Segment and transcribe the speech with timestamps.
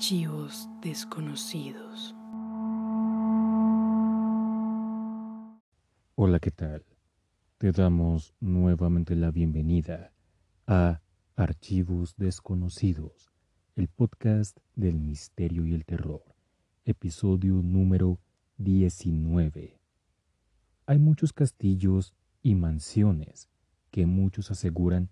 [0.00, 2.14] Archivos desconocidos.
[6.14, 6.86] Hola, ¿qué tal?
[7.58, 10.14] Te damos nuevamente la bienvenida
[10.66, 11.02] a
[11.36, 13.30] Archivos desconocidos,
[13.76, 16.24] el podcast del misterio y el terror,
[16.86, 18.18] episodio número
[18.56, 19.78] 19.
[20.86, 23.50] Hay muchos castillos y mansiones
[23.90, 25.10] que muchos aseguran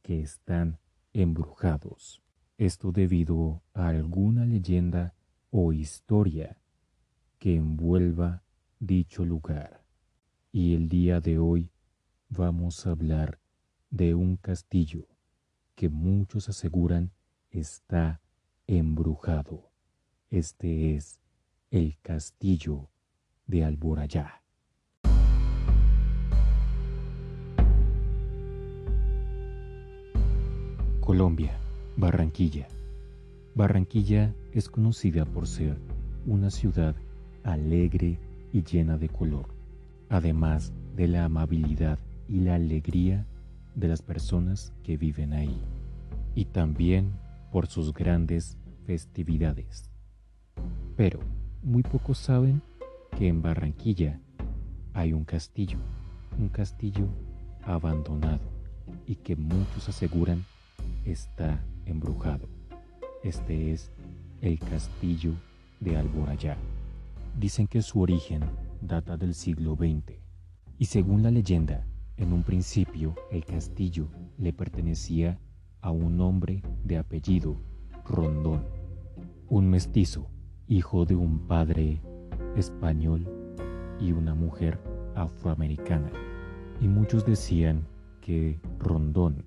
[0.00, 0.78] que están
[1.12, 2.22] embrujados.
[2.62, 5.16] Esto debido a alguna leyenda
[5.50, 6.56] o historia
[7.40, 8.44] que envuelva
[8.78, 9.82] dicho lugar.
[10.52, 11.72] Y el día de hoy
[12.28, 13.40] vamos a hablar
[13.90, 15.08] de un castillo
[15.74, 17.10] que muchos aseguran
[17.50, 18.20] está
[18.68, 19.72] embrujado.
[20.30, 21.18] Este es
[21.72, 22.90] el castillo
[23.48, 24.44] de Alborayá.
[31.00, 31.58] Colombia,
[31.96, 32.68] Barranquilla.
[33.54, 35.76] Barranquilla es conocida por ser
[36.26, 36.96] una ciudad
[37.44, 38.18] alegre
[38.50, 39.48] y llena de color,
[40.08, 43.26] además de la amabilidad y la alegría
[43.74, 45.60] de las personas que viven ahí,
[46.34, 47.12] y también
[47.50, 48.56] por sus grandes
[48.86, 49.90] festividades.
[50.96, 51.20] Pero
[51.62, 52.62] muy pocos saben
[53.18, 54.18] que en Barranquilla
[54.94, 55.78] hay un castillo,
[56.38, 57.06] un castillo
[57.62, 58.50] abandonado
[59.06, 60.46] y que muchos aseguran
[61.04, 62.48] está embrujado.
[63.22, 63.92] Este es
[64.40, 65.32] el castillo
[65.80, 66.56] de Alborayá.
[67.38, 68.42] Dicen que su origen
[68.80, 70.18] data del siglo XX
[70.78, 71.86] y según la leyenda,
[72.16, 74.08] en un principio el castillo
[74.38, 75.38] le pertenecía
[75.80, 77.56] a un hombre de apellido
[78.04, 78.64] Rondón,
[79.48, 80.28] un mestizo,
[80.66, 82.00] hijo de un padre
[82.56, 83.28] español
[84.00, 84.80] y una mujer
[85.14, 86.10] afroamericana.
[86.80, 87.86] Y muchos decían
[88.20, 89.44] que Rondón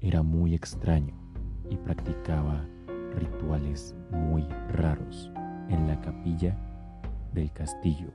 [0.00, 1.14] era muy extraño
[1.70, 2.64] y practicaba
[3.18, 5.30] rituales muy raros
[5.68, 6.56] en la capilla
[7.32, 8.08] del castillo,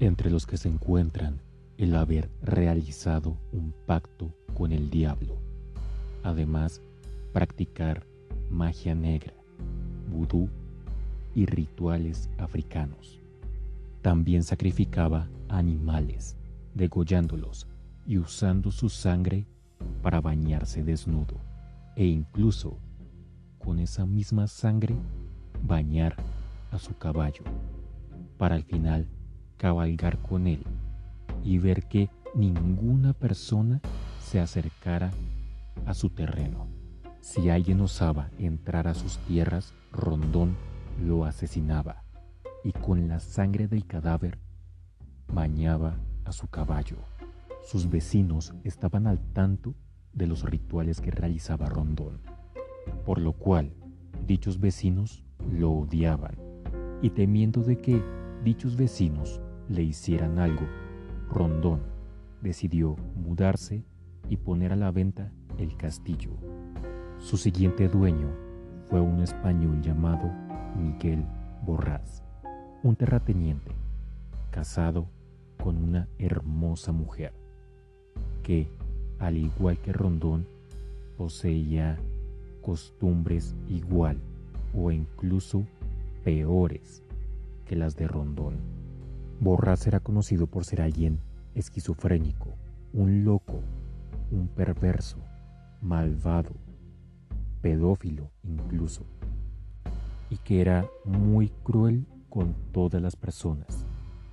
[0.00, 1.40] entre los que se encuentran
[1.76, 5.36] el haber realizado un pacto con el diablo,
[6.22, 6.80] además
[7.32, 8.04] practicar
[8.50, 9.34] magia negra,
[10.10, 10.48] vudú
[11.34, 13.20] y rituales africanos.
[14.02, 16.36] También sacrificaba animales,
[16.74, 17.66] degollándolos
[18.06, 19.46] y usando su sangre
[20.02, 21.36] para bañarse desnudo
[21.98, 22.78] e incluso
[23.58, 24.94] con esa misma sangre
[25.64, 26.14] bañar
[26.70, 27.42] a su caballo
[28.38, 29.08] para al final
[29.56, 30.62] cabalgar con él
[31.42, 33.80] y ver que ninguna persona
[34.20, 35.10] se acercara
[35.86, 36.68] a su terreno.
[37.20, 40.54] Si alguien osaba entrar a sus tierras, Rondón
[41.04, 42.04] lo asesinaba
[42.62, 44.38] y con la sangre del cadáver
[45.26, 46.98] bañaba a su caballo.
[47.64, 49.74] Sus vecinos estaban al tanto
[50.12, 52.20] de los rituales que realizaba Rondón,
[53.04, 53.72] por lo cual
[54.26, 56.36] dichos vecinos lo odiaban
[57.02, 58.02] y temiendo de que
[58.44, 60.66] dichos vecinos le hicieran algo,
[61.30, 61.80] Rondón
[62.42, 63.84] decidió mudarse
[64.28, 66.30] y poner a la venta el castillo.
[67.18, 68.28] Su siguiente dueño
[68.88, 70.30] fue un español llamado
[70.76, 71.24] Miguel
[71.64, 72.22] Borrás,
[72.82, 73.72] un terrateniente,
[74.50, 75.08] casado
[75.62, 77.32] con una hermosa mujer
[78.42, 78.70] que,
[79.18, 80.46] al igual que Rondón,
[81.16, 81.98] poseía
[82.62, 84.18] costumbres igual
[84.74, 85.64] o incluso
[86.24, 87.02] peores
[87.66, 88.56] que las de Rondón.
[89.40, 91.20] Borras era conocido por ser alguien
[91.54, 92.48] esquizofrénico,
[92.92, 93.60] un loco,
[94.30, 95.18] un perverso,
[95.80, 96.50] malvado,
[97.60, 99.04] pedófilo incluso,
[100.30, 103.86] y que era muy cruel con todas las personas,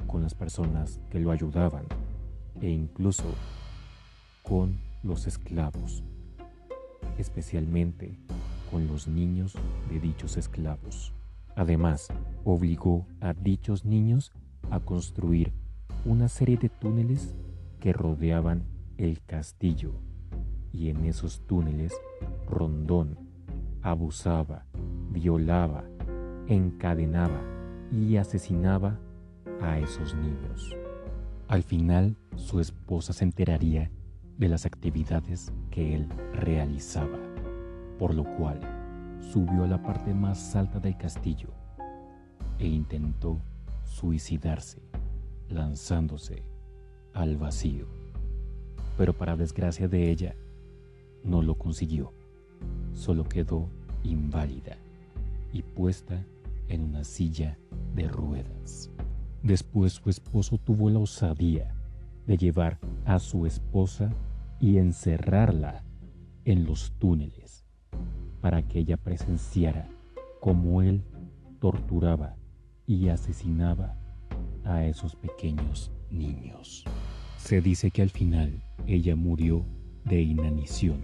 [0.08, 1.86] con las personas que lo ayudaban
[2.62, 3.24] e incluso
[4.48, 6.04] con los esclavos,
[7.18, 8.18] especialmente
[8.72, 9.54] con los niños
[9.90, 11.14] de dichos esclavos.
[11.56, 12.10] Además,
[12.44, 14.32] obligó a dichos niños
[14.70, 15.54] a construir
[16.06, 17.34] una serie de túneles
[17.80, 18.64] que rodeaban
[18.98, 19.94] el castillo
[20.72, 21.94] y en esos túneles
[22.48, 23.18] Rondón
[23.82, 24.66] abusaba,
[25.12, 25.86] violaba,
[26.48, 27.42] encadenaba
[27.92, 29.00] y asesinaba
[29.62, 30.76] a esos niños.
[31.48, 33.92] Al final, su esposa se enteraría
[34.38, 37.18] de las actividades que él realizaba,
[37.98, 38.60] por lo cual
[39.32, 41.50] subió a la parte más alta del castillo
[42.60, 43.40] e intentó
[43.84, 44.82] suicidarse
[45.50, 46.44] lanzándose
[47.14, 47.88] al vacío.
[48.98, 50.36] Pero para desgracia de ella,
[51.24, 52.14] no lo consiguió.
[52.94, 53.68] Solo quedó
[54.04, 54.78] inválida
[55.52, 56.24] y puesta
[56.68, 57.58] en una silla
[57.94, 58.90] de ruedas.
[59.44, 61.75] Después su esposo tuvo la osadía
[62.28, 64.12] de llevar a su esposa
[64.60, 65.84] y encerrarla
[66.44, 67.66] en los túneles
[68.42, 69.88] para que ella presenciara
[70.40, 71.04] cómo él
[71.60, 72.36] torturaba
[72.88, 73.98] y asesinaba
[74.64, 76.86] a esos pequeños niños.
[77.38, 79.66] Se dice que al final ella murió
[80.04, 81.04] de inanición.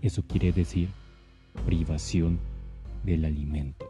[0.00, 0.88] Eso quiere decir
[1.66, 2.38] privación
[3.04, 3.86] del alimento.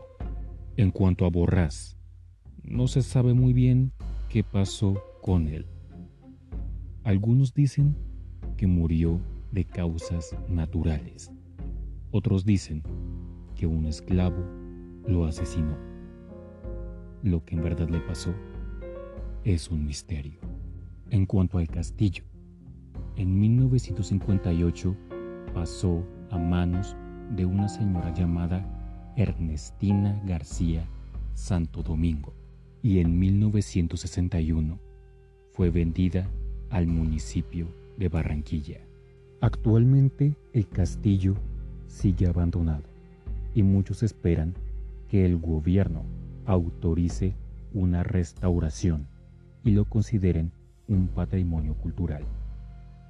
[0.77, 1.99] En cuanto a Borrás,
[2.63, 3.93] no se sabe muy bien
[4.29, 5.67] qué pasó con él.
[7.09, 7.97] Algunos dicen
[8.59, 9.19] que murió
[9.51, 11.33] de causas naturales.
[12.11, 12.83] Otros dicen
[13.57, 14.45] que un esclavo
[15.07, 15.75] lo asesinó.
[17.23, 18.35] Lo que en verdad le pasó
[19.43, 20.39] es un misterio.
[21.09, 22.25] En cuanto al castillo,
[23.17, 24.95] en 1958
[25.55, 26.95] pasó a manos
[27.35, 30.87] de una señora llamada Ernestina García
[31.33, 32.35] Santo Domingo
[32.83, 34.79] y en 1961
[35.53, 36.29] fue vendida
[36.71, 38.81] al municipio de Barranquilla.
[39.41, 41.35] Actualmente el castillo
[41.87, 42.85] sigue abandonado
[43.55, 44.55] y muchos esperan
[45.09, 46.03] que el gobierno
[46.47, 47.35] autorice
[47.73, 49.07] una restauración
[49.65, 50.53] y lo consideren
[50.89, 52.25] un patrimonio cultural,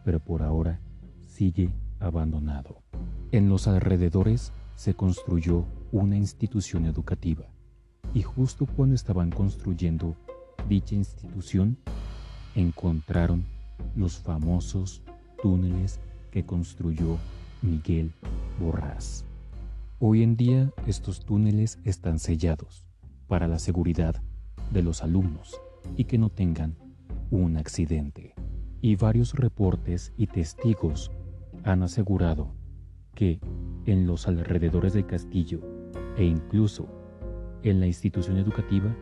[0.04, 0.80] pero por ahora
[1.26, 1.70] sigue
[2.00, 2.82] abandonado.
[3.30, 7.44] En los alrededores se construyó una institución educativa
[8.14, 10.16] y justo cuando estaban construyendo
[10.68, 11.78] dicha institución
[12.54, 13.44] encontraron
[13.96, 15.02] los famosos
[15.42, 16.00] túneles
[16.30, 17.18] que construyó
[17.62, 18.12] Miguel
[18.60, 19.24] Borrás.
[20.00, 22.84] Hoy en día estos túneles están sellados
[23.26, 24.22] para la seguridad
[24.70, 25.60] de los alumnos
[25.96, 26.76] y que no tengan
[27.30, 28.34] un accidente.
[28.80, 31.10] Y varios reportes y testigos
[31.64, 32.54] han asegurado
[33.14, 33.40] que
[33.86, 35.60] en los alrededores del castillo
[36.16, 36.86] e incluso
[37.62, 38.94] en la institución educativa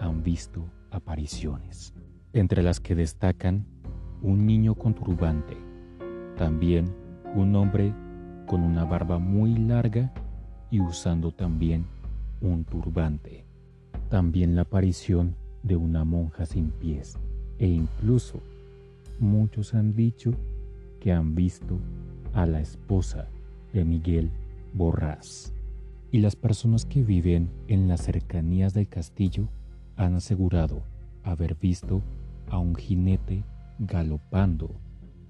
[0.00, 1.92] han visto apariciones,
[2.32, 3.66] entre las que destacan
[4.22, 5.56] un niño con turbante,
[6.36, 6.94] también
[7.34, 7.92] un hombre
[8.46, 10.12] con una barba muy larga
[10.70, 11.86] y usando también
[12.40, 13.44] un turbante.
[14.08, 17.16] También la aparición de una monja sin pies
[17.58, 18.40] e incluso
[19.18, 20.32] muchos han dicho
[21.00, 21.78] que han visto
[22.32, 23.28] a la esposa
[23.72, 24.30] de Miguel
[24.72, 25.52] Borrás.
[26.12, 29.48] Y las personas que viven en las cercanías del castillo
[29.96, 30.82] han asegurado
[31.22, 32.02] haber visto
[32.50, 33.44] a un jinete
[33.78, 34.80] galopando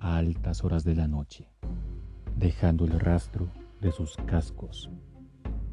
[0.00, 1.48] a altas horas de la noche
[2.40, 3.48] dejando el rastro
[3.80, 4.90] de sus cascos.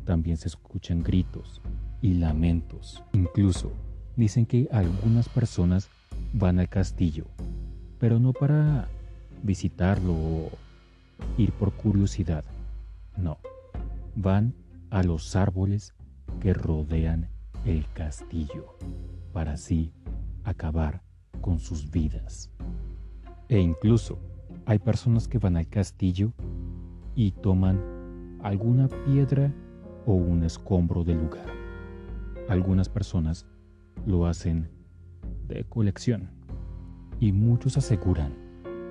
[0.03, 1.61] También se escuchan gritos
[2.01, 3.03] y lamentos.
[3.13, 3.71] Incluso
[4.17, 5.89] dicen que algunas personas
[6.33, 7.25] van al castillo,
[7.99, 8.89] pero no para
[9.43, 10.49] visitarlo o
[11.37, 12.43] ir por curiosidad.
[13.15, 13.37] No,
[14.15, 14.53] van
[14.89, 15.93] a los árboles
[16.41, 17.29] que rodean
[17.65, 18.77] el castillo
[19.31, 19.93] para así
[20.43, 21.01] acabar
[21.41, 22.49] con sus vidas.
[23.49, 24.19] E incluso
[24.65, 26.33] hay personas que van al castillo
[27.15, 29.53] y toman alguna piedra
[30.05, 31.47] o un escombro del lugar.
[32.49, 33.45] Algunas personas
[34.05, 34.69] lo hacen
[35.47, 36.29] de colección
[37.19, 38.33] y muchos aseguran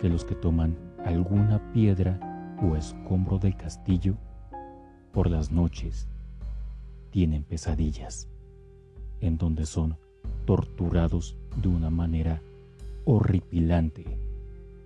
[0.00, 2.18] que los que toman alguna piedra
[2.62, 4.16] o escombro del castillo
[5.12, 6.08] por las noches
[7.10, 8.28] tienen pesadillas
[9.20, 9.96] en donde son
[10.44, 12.40] torturados de una manera
[13.04, 14.04] horripilante,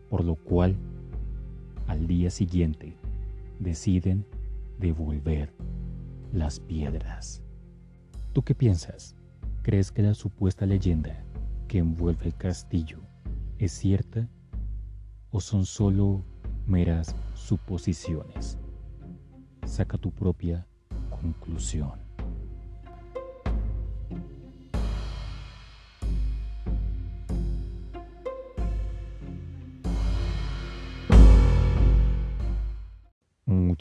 [0.08, 0.76] por lo cual
[1.87, 2.96] al día siguiente
[3.58, 4.25] deciden
[4.78, 5.52] devolver
[6.33, 7.42] las piedras.
[8.33, 9.16] ¿Tú qué piensas?
[9.62, 11.23] ¿Crees que la supuesta leyenda
[11.68, 12.99] que envuelve el castillo
[13.59, 14.28] es cierta
[15.30, 16.23] o son solo
[16.66, 18.59] meras suposiciones?
[19.66, 20.66] Saca tu propia
[21.11, 22.00] conclusión.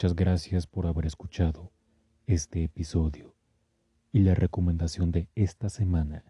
[0.00, 1.72] Muchas gracias por haber escuchado
[2.26, 3.34] este episodio.
[4.12, 6.24] Y la recomendación de esta semana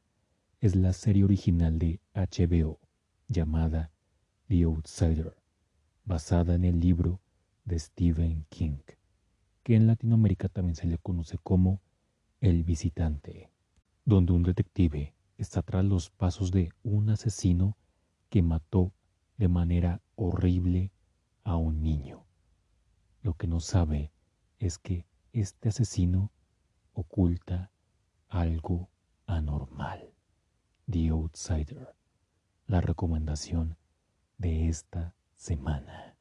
[0.60, 2.80] es la serie original de HBO
[3.28, 3.92] llamada
[4.48, 5.36] The Outsider,
[6.04, 7.20] basada en el libro
[7.64, 8.78] de Stephen King,
[9.62, 11.80] que en Latinoamérica también se le conoce como
[12.40, 13.52] El Visitante,
[14.04, 17.76] donde un detective está tras los pasos de un asesino
[18.30, 18.92] que mató
[19.38, 20.90] de manera horrible
[21.44, 22.26] a un niño.
[23.22, 24.12] Lo que no sabe
[24.58, 26.32] es que este asesino
[26.94, 27.70] oculta
[28.28, 28.88] algo
[29.26, 30.14] anormal.
[30.90, 31.94] The Outsider,
[32.66, 33.76] la recomendación
[34.38, 36.16] de esta semana.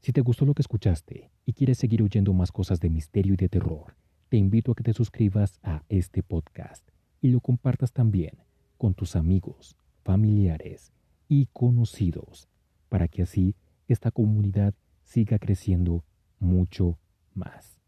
[0.00, 3.36] Si te gustó lo que escuchaste y quieres seguir oyendo más cosas de misterio y
[3.36, 3.96] de terror,
[4.28, 6.88] te invito a que te suscribas a este podcast
[7.20, 8.38] y lo compartas también
[8.78, 10.92] con tus amigos, familiares
[11.28, 12.48] y conocidos,
[12.88, 13.54] para que así
[13.88, 14.74] esta comunidad
[15.06, 16.04] siga creciendo
[16.40, 16.98] mucho
[17.32, 17.80] más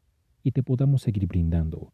[0.44, 1.92] y te podamos seguir brindando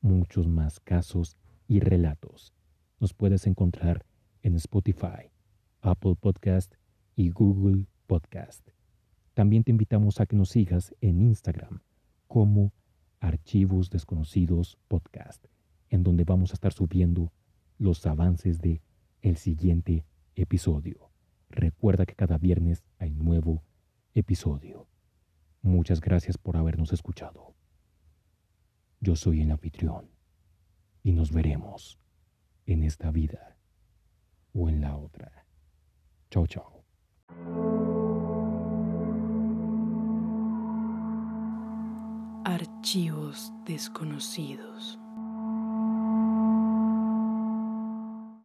[0.00, 1.36] muchos más casos
[1.68, 2.52] y relatos.
[2.98, 4.04] Nos puedes encontrar
[4.42, 5.30] en Spotify,
[5.80, 6.74] Apple Podcast
[7.14, 8.68] y Google Podcast.
[9.32, 11.80] También te invitamos a que nos sigas en Instagram
[12.26, 12.72] como
[13.20, 15.46] Archivos Desconocidos Podcast,
[15.88, 17.32] en donde vamos a estar subiendo
[17.78, 18.82] los avances de
[19.22, 20.04] el siguiente
[20.34, 21.10] episodio.
[21.48, 23.62] Recuerda que cada viernes hay nuevo
[24.14, 24.88] episodio.
[25.62, 27.54] Muchas gracias por habernos escuchado.
[29.00, 30.10] Yo soy el anfitrión
[31.02, 31.98] y nos veremos
[32.66, 33.56] en esta vida
[34.54, 35.46] o en la otra.
[36.30, 36.84] Chao, chao.
[42.44, 44.98] Archivos desconocidos.